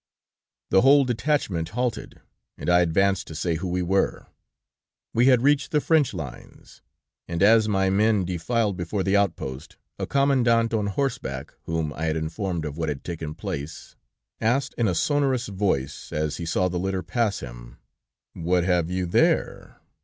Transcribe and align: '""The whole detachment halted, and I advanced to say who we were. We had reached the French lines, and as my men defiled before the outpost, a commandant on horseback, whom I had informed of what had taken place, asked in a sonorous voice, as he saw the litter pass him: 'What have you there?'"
'""The 0.71 0.81
whole 0.81 1.05
detachment 1.05 1.69
halted, 1.77 2.21
and 2.57 2.71
I 2.71 2.79
advanced 2.79 3.27
to 3.27 3.35
say 3.35 3.57
who 3.57 3.67
we 3.67 3.83
were. 3.83 4.25
We 5.13 5.27
had 5.27 5.43
reached 5.43 5.69
the 5.71 5.79
French 5.79 6.11
lines, 6.11 6.81
and 7.27 7.43
as 7.43 7.67
my 7.69 7.91
men 7.91 8.25
defiled 8.25 8.77
before 8.77 9.03
the 9.03 9.15
outpost, 9.15 9.77
a 9.99 10.07
commandant 10.07 10.73
on 10.73 10.87
horseback, 10.87 11.53
whom 11.65 11.93
I 11.93 12.05
had 12.05 12.17
informed 12.17 12.65
of 12.65 12.79
what 12.79 12.89
had 12.89 13.03
taken 13.03 13.35
place, 13.35 13.95
asked 14.39 14.73
in 14.75 14.87
a 14.87 14.95
sonorous 14.95 15.49
voice, 15.49 16.11
as 16.11 16.37
he 16.37 16.47
saw 16.47 16.67
the 16.67 16.79
litter 16.79 17.03
pass 17.03 17.41
him: 17.41 17.77
'What 18.33 18.63
have 18.63 18.89
you 18.89 19.05
there?'" 19.05 19.77